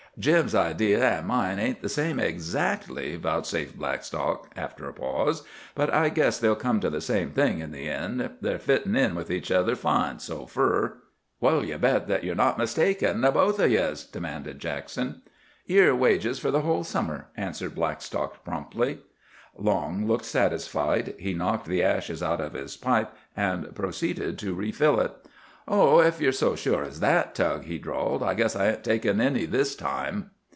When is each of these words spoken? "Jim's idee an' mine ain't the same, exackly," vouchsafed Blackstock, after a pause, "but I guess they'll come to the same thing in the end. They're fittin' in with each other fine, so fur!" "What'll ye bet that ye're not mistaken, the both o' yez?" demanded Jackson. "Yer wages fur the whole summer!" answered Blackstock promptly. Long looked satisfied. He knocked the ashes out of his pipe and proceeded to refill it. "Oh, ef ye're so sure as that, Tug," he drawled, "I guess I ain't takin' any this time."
"Jim's 0.19 0.53
idee 0.53 0.93
an' 0.93 1.25
mine 1.25 1.57
ain't 1.57 1.81
the 1.81 1.87
same, 1.87 2.17
exackly," 2.19 3.15
vouchsafed 3.17 3.77
Blackstock, 3.77 4.51
after 4.57 4.89
a 4.89 4.93
pause, 4.93 5.41
"but 5.73 5.91
I 5.91 6.09
guess 6.09 6.37
they'll 6.37 6.53
come 6.57 6.81
to 6.81 6.89
the 6.89 6.99
same 6.99 7.31
thing 7.31 7.59
in 7.59 7.71
the 7.71 7.87
end. 7.89 8.29
They're 8.41 8.59
fittin' 8.59 8.93
in 8.97 9.15
with 9.15 9.31
each 9.31 9.51
other 9.51 9.73
fine, 9.73 10.19
so 10.19 10.45
fur!" 10.45 10.97
"What'll 11.39 11.63
ye 11.63 11.77
bet 11.77 12.09
that 12.09 12.25
ye're 12.25 12.35
not 12.35 12.57
mistaken, 12.57 13.21
the 13.21 13.31
both 13.31 13.57
o' 13.61 13.65
yez?" 13.65 14.03
demanded 14.03 14.59
Jackson. 14.59 15.21
"Yer 15.65 15.95
wages 15.95 16.39
fur 16.39 16.51
the 16.51 16.61
whole 16.61 16.83
summer!" 16.83 17.27
answered 17.37 17.73
Blackstock 17.73 18.43
promptly. 18.43 18.99
Long 19.57 20.05
looked 20.07 20.25
satisfied. 20.25 21.15
He 21.19 21.33
knocked 21.33 21.67
the 21.67 21.83
ashes 21.83 22.21
out 22.21 22.41
of 22.41 22.51
his 22.51 22.75
pipe 22.75 23.11
and 23.37 23.73
proceeded 23.73 24.37
to 24.39 24.53
refill 24.53 24.99
it. 24.99 25.13
"Oh, 25.67 25.99
ef 25.99 26.19
ye're 26.19 26.31
so 26.31 26.55
sure 26.55 26.81
as 26.83 27.01
that, 27.01 27.35
Tug," 27.35 27.65
he 27.65 27.77
drawled, 27.77 28.23
"I 28.23 28.33
guess 28.33 28.55
I 28.55 28.69
ain't 28.71 28.83
takin' 28.83 29.21
any 29.21 29.45
this 29.45 29.75
time." 29.75 30.31